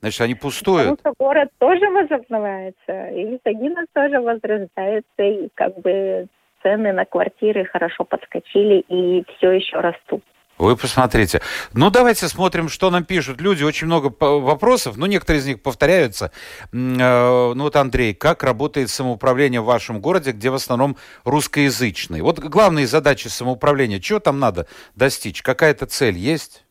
[0.00, 0.96] Значит, они пустуют.
[0.96, 6.26] Потому что город тоже возобновляется, и Висагинос тоже возрастается, и как бы
[6.62, 10.22] цены на квартиры хорошо подскочили и все еще растут.
[10.60, 11.40] Вы посмотрите.
[11.72, 13.64] Ну, давайте смотрим, что нам пишут люди.
[13.64, 16.32] Очень много вопросов, но некоторые из них повторяются.
[16.70, 22.22] Э, ну вот, Андрей, как работает самоуправление в вашем городе, где в основном русскоязычные?
[22.22, 25.40] Вот главные задачи самоуправления, чего там надо достичь?
[25.40, 26.62] Какая-то цель есть?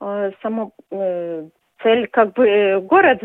[0.00, 1.48] Э, само, э,
[1.82, 3.20] цель как бы город.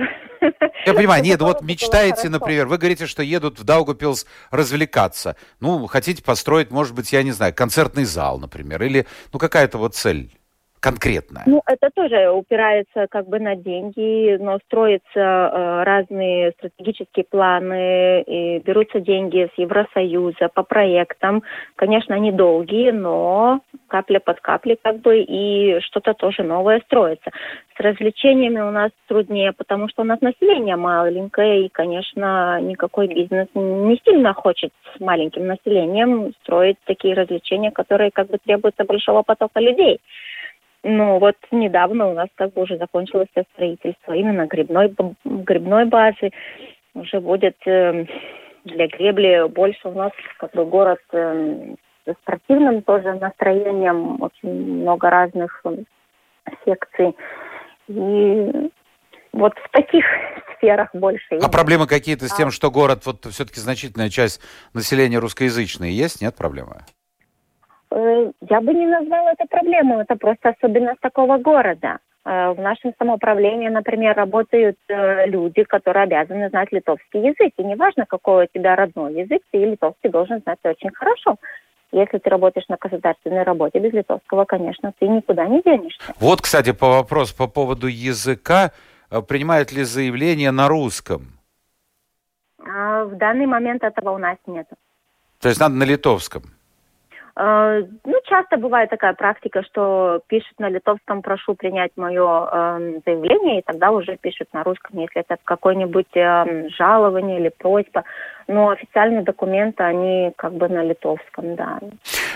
[0.86, 5.36] Я понимаю, нет, вот мечтаете, например, вы говорите, что едут в Даугапилс развлекаться.
[5.60, 9.96] Ну, хотите построить, может быть, я не знаю, концертный зал, например, или, ну, какая-то вот
[9.96, 10.32] цель.
[10.84, 11.44] Конкретно?
[11.46, 18.60] Ну, это тоже упирается как бы на деньги, но строятся э, разные стратегические планы, и
[18.60, 21.42] берутся деньги с Евросоюза по проектам.
[21.78, 27.32] Конечно, они долгие, но капля под каплей как бы и что-то тоже новое строится.
[27.78, 33.48] С развлечениями у нас труднее, потому что у нас население маленькое, и, конечно, никакой бизнес
[33.54, 39.62] не сильно хочет с маленьким населением строить такие развлечения, которые как бы требуются большого потока
[39.62, 40.02] людей.
[40.84, 44.94] Ну, вот недавно у нас как бы уже закончилось строительство именно грибной,
[45.24, 46.32] грибной базы.
[46.94, 48.06] Уже будет э,
[48.66, 55.10] для гребли больше у нас как бы город э, с спортивным тоже настроением, очень много
[55.10, 55.78] разных э,
[56.66, 57.16] секций.
[57.88, 58.70] И
[59.32, 60.06] вот в таких
[60.58, 61.38] сферах больше.
[61.42, 64.42] А проблемы какие-то с тем, что город, вот все-таки значительная часть
[64.74, 66.22] населения русскоязычной, есть?
[66.22, 66.82] Нет проблемы?
[67.94, 72.00] Э, я бы не назвала это проблемой, это просто особенность такого города.
[72.26, 77.54] Э, в нашем самоуправлении, например, работают э, люди, которые обязаны знать литовский язык.
[77.58, 81.36] И неважно, какой у тебя родной язык, ты литовский должен знать очень хорошо.
[81.92, 86.02] Если ты работаешь на государственной работе без литовского, конечно, ты никуда не денешься.
[86.20, 88.72] Вот, кстати, по вопросу по поводу языка.
[89.28, 91.28] Принимают ли заявление на русском?
[92.58, 94.66] А в данный момент этого у нас нет.
[95.40, 96.42] То есть надо на литовском?
[97.36, 103.60] Э, ну, часто бывает такая практика, что пишут на литовском «прошу принять мое э, заявление»,
[103.60, 108.04] и тогда уже пишут на русском, если это какое-нибудь э, жалование или просьба.
[108.48, 111.80] Но официальные документы, они как бы на литовском, да.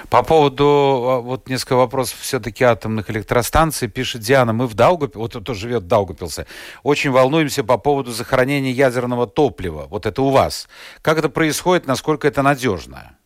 [0.09, 5.35] По поводу, а, вот несколько вопросов все-таки атомных электростанций, пишет Диана, мы в Даугапилсе, вот
[5.35, 6.47] кто живет в Даугапилсе,
[6.81, 9.87] очень волнуемся по поводу захоронения ядерного топлива.
[9.89, 10.69] Вот это у вас.
[11.01, 13.17] Как это происходит, насколько это надежно?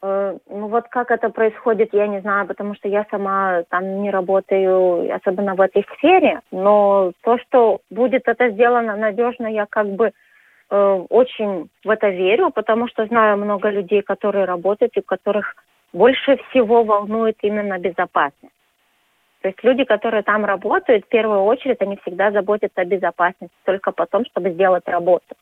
[0.00, 4.10] Э, ну вот как это происходит, я не знаю, потому что я сама там не
[4.10, 6.40] работаю, особенно в этой сфере.
[6.52, 10.12] Но то, что будет это сделано надежно, я как бы
[10.70, 15.56] э, очень в это верю, потому что знаю много людей, которые работают и которых
[15.92, 18.54] больше всего волнует именно безопасность.
[19.40, 23.92] То есть люди, которые там работают, в первую очередь, они всегда заботятся о безопасности, только
[23.92, 25.36] потом, чтобы сделать работу.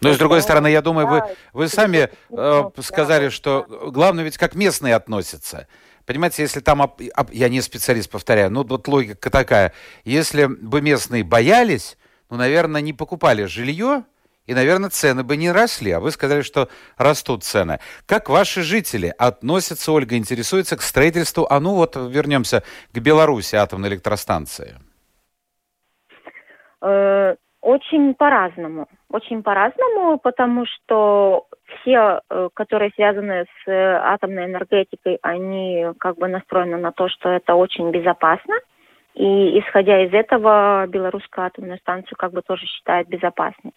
[0.00, 4.54] Но с другой стороны, я думаю, вы, вы сами э, сказали, что главное ведь как
[4.54, 5.66] местные относятся.
[6.06, 6.94] Понимаете, если там,
[7.32, 9.72] я не специалист, повторяю, ну вот логика такая,
[10.04, 11.96] если бы местные боялись,
[12.28, 14.04] ну, наверное, не покупали жилье,
[14.46, 15.92] и, наверное, цены бы не росли.
[15.92, 17.80] А вы сказали, что растут цены.
[18.06, 23.88] Как ваши жители относятся, Ольга, интересуется к строительству, а ну вот вернемся к Беларуси, атомной
[23.88, 24.76] электростанции?
[26.82, 28.86] Э, очень по-разному.
[29.14, 33.72] Очень по-разному, потому что все, э, которые связаны с э,
[34.02, 38.56] атомной энергетикой, они как бы настроены на то, что это очень безопасно.
[39.14, 43.70] И исходя из этого, белорусскую атомную станцию как бы тоже считают безопасной.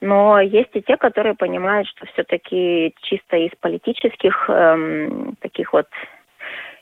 [0.00, 5.86] Но есть и те, которые понимают, что все-таки чисто из политических эм, таких вот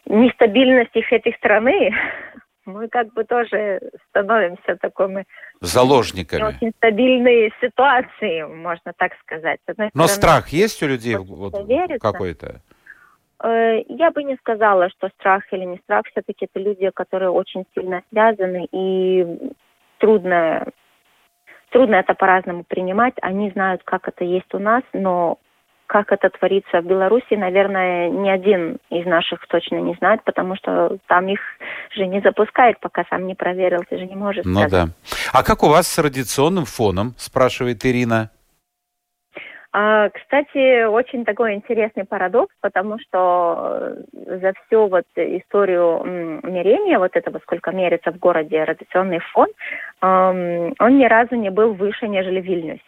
[0.07, 1.95] нестабильностей этой страны
[2.69, 5.25] мы как бы тоже становимся такими
[5.61, 6.43] заложниками.
[6.43, 9.61] Очень стабильные ситуации, можно так сказать.
[9.67, 11.55] Но стороны, страх есть у людей вот,
[12.01, 12.61] какой-то?
[13.43, 16.05] Э, я бы не сказала, что страх или не страх.
[16.11, 19.27] Все-таки это люди, которые очень сильно связаны, и
[19.99, 20.67] трудно,
[21.71, 23.15] трудно это по-разному принимать.
[23.23, 25.39] Они знают, как это есть у нас, но
[25.89, 30.99] как это творится в Беларуси, наверное, ни один из наших точно не знает, потому что
[31.07, 31.41] там их
[31.99, 34.71] же не запускают, пока сам не проверил, ты же не можешь Ну сказать.
[34.71, 34.89] да.
[35.33, 38.31] А как у вас с радиационным фоном, спрашивает Ирина?
[39.71, 46.03] А, кстати, очень такой интересный парадокс, потому что э, за всю вот историю
[46.43, 49.49] мерения, вот этого, сколько мерится в городе радиационный фон,
[50.01, 52.81] он ни разу не был выше, нежели в Вильнюсе.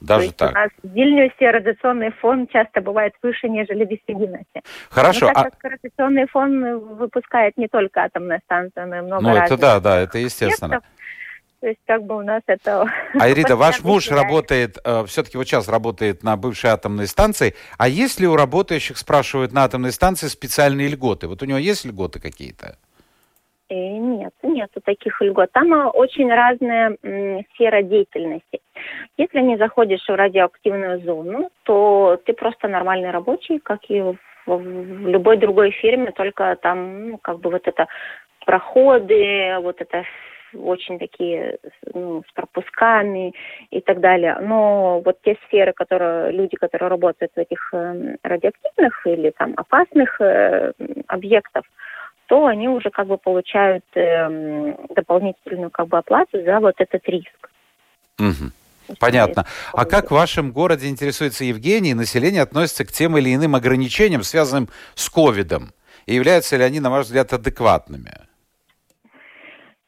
[0.00, 0.50] Даже так.
[0.50, 4.62] У нас в Вильнюсе радиационный фон часто бывает выше, нежели в Виссагиносе.
[4.88, 5.26] Хорошо.
[5.28, 5.50] Но так а...
[5.50, 10.00] как радиационный фон выпускает не только атомная станция, но и много Ну, это да, да,
[10.00, 10.76] это естественно.
[10.76, 10.90] Объектов.
[11.60, 12.86] То есть как бы у нас это...
[13.20, 17.54] Айрида, ваш муж работает, э, все-таки вот сейчас работает на бывшей атомной станции.
[17.76, 21.28] А есть ли у работающих, спрашивают, на атомной станции специальные льготы?
[21.28, 22.78] Вот у него есть льготы какие-то?
[23.70, 25.52] Э, нет, нет таких льгот.
[25.52, 26.96] Там э, очень разная
[27.54, 28.60] сфера деятельности.
[29.16, 34.16] Если не заходишь в радиоактивную зону, то ты просто нормальный рабочий, как и в,
[35.06, 37.86] любой другой фирме, только там, ну, как бы вот это
[38.44, 40.04] проходы, вот это
[40.52, 41.58] очень такие
[41.94, 43.32] ну, с пропусками
[43.70, 44.36] и так далее.
[44.40, 50.20] Но вот те сферы, которые люди, которые работают в этих э, радиоактивных или там опасных
[50.20, 50.72] э,
[51.06, 51.62] объектах,
[52.30, 57.50] то они уже как бы получают э, дополнительную как бы оплату за вот этот риск.
[58.20, 58.94] Угу.
[59.00, 59.46] Понятно.
[59.72, 64.68] А как в вашем городе, интересуется Евгений, население относится к тем или иным ограничениям, связанным
[64.94, 65.70] с ковидом?
[66.06, 68.12] И являются ли они, на ваш взгляд, адекватными?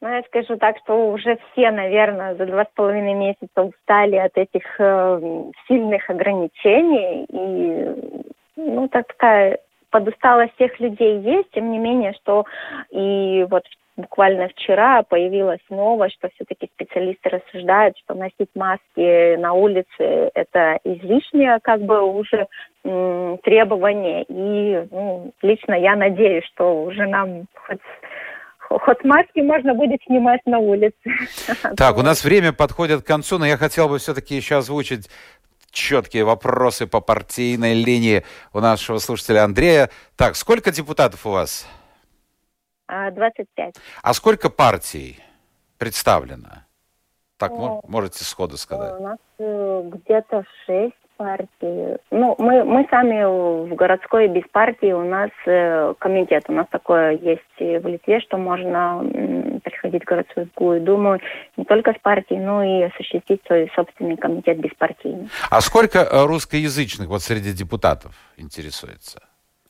[0.01, 4.37] Ну, я скажу так, что уже все, наверное, за два с половиной месяца устали от
[4.37, 7.25] этих э, сильных ограничений.
[7.29, 8.25] И,
[8.57, 9.61] ну, такая
[9.93, 12.45] подусталость всех людей есть, тем не менее, что
[12.91, 13.63] и вот
[13.97, 21.59] буквально вчера появилась новость, что все-таки специалисты рассуждают, что носить маски на улице это излишнее
[21.63, 22.49] как бы уже
[22.83, 24.25] требование.
[24.29, 27.81] И ну, лично я надеюсь, что уже нам хоть
[28.79, 30.97] хоть маски можно будет снимать на улице.
[31.77, 35.11] Так, у нас время подходит к концу, но я хотел бы все-таки еще озвучить
[35.73, 39.91] четкие вопросы по партийной линии у нашего слушателя Андрея.
[40.17, 41.67] Так, сколько депутатов у вас?
[42.89, 43.75] 25.
[44.03, 45.19] А сколько партий
[45.79, 46.65] представлено?
[47.39, 49.01] Так, О, можете сходу сказать.
[49.01, 51.99] У нас э, где-то 6 партий.
[52.11, 57.13] Ну, мы, мы сами в городской без партии, у нас э, комитет, у нас такое
[57.13, 59.05] есть в Литве, что можно
[59.63, 61.19] приходить в городскую думу
[61.57, 65.29] не только с партией, но и осуществить свой собственный комитет беспартийный.
[65.51, 69.21] А сколько э, русскоязычных вот среди депутатов интересуется?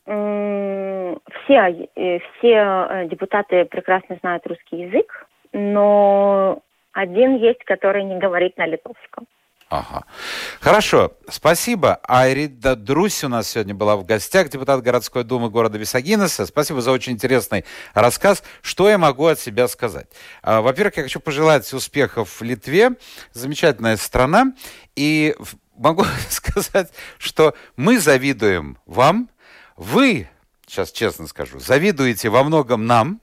[0.05, 6.61] Все, э, все депутаты прекрасно знают русский язык, но
[6.93, 9.27] один есть, который не говорит на литовском.
[9.69, 10.05] Ага.
[10.59, 11.99] Хорошо, спасибо.
[12.07, 16.45] Айрида Друсь у нас сегодня была в гостях, депутат городской думы города Висагинеса.
[16.45, 18.43] Спасибо за очень интересный рассказ.
[18.61, 20.07] Что я могу от себя сказать?
[20.43, 22.91] А, во-первых, я хочу пожелать успехов в Литве.
[23.33, 24.53] Замечательная страна.
[24.95, 25.35] И
[25.75, 29.29] могу сказать, что мы завидуем вам.
[29.75, 30.29] Вы,
[30.67, 33.21] сейчас честно скажу, завидуете во многом нам,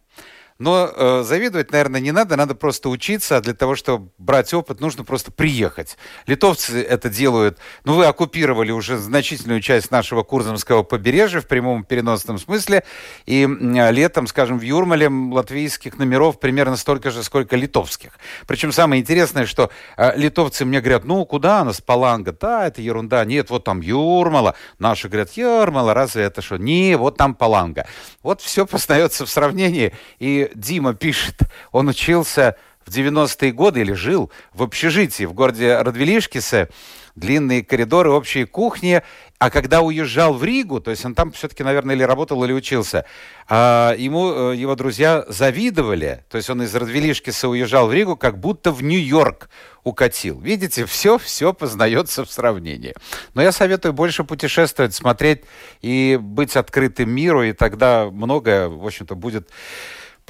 [0.60, 4.78] но э, завидовать, наверное, не надо, надо просто учиться, а для того, чтобы брать опыт,
[4.78, 5.96] нужно просто приехать.
[6.26, 12.38] Литовцы это делают, ну, вы оккупировали уже значительную часть нашего Курзамского побережья в прямом переносном
[12.38, 12.84] смысле,
[13.24, 18.18] и э, летом, скажем, в Юрмале латвийских номеров примерно столько же, сколько литовских.
[18.46, 22.32] Причем самое интересное, что э, литовцы мне говорят, ну, куда она с Паланга?
[22.38, 23.24] Да, это ерунда.
[23.24, 24.54] Нет, вот там Юрмала.
[24.78, 26.58] Наши говорят, Юрмала, разве это что?
[26.58, 27.86] Не, вот там Паланга.
[28.22, 31.40] Вот все познается в сравнении, и Дима пишет,
[31.72, 36.68] он учился в 90-е годы или жил в общежитии в городе Радвилишкисе,
[37.14, 39.02] длинные коридоры, общие кухни.
[39.38, 43.06] А когда уезжал в Ригу, то есть он там все-таки, наверное, или работал, или учился,
[43.48, 46.24] а ему э, его друзья завидовали.
[46.28, 49.48] То есть он из Радвилишкиса уезжал в Ригу, как будто в Нью-Йорк
[49.82, 50.40] укатил.
[50.40, 52.94] Видите, все, все познается в сравнении.
[53.34, 55.42] Но я советую больше путешествовать, смотреть
[55.80, 59.48] и быть открытым миру, и тогда многое, в общем-то, будет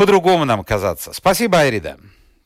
[0.01, 1.13] по-другому нам казаться.
[1.13, 1.99] Спасибо, Айрида.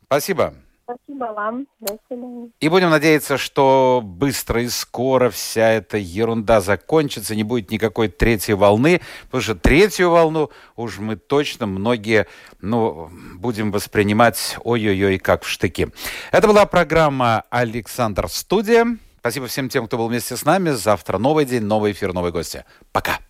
[0.06, 0.54] Спасибо.
[0.82, 1.68] Спасибо вам.
[1.78, 2.50] До свидания.
[2.58, 8.54] И будем надеяться, что быстро и скоро вся эта ерунда закончится, не будет никакой третьей
[8.54, 12.26] волны, потому что третью волну уж мы точно многие,
[12.60, 15.90] ну, будем воспринимать ой-ой-ой, как в штыки.
[16.32, 18.98] Это была программа «Александр Студия».
[19.20, 20.70] Спасибо всем тем, кто был вместе с нами.
[20.70, 22.64] Завтра новый день, новый эфир, новые гости.
[22.90, 23.20] Пока.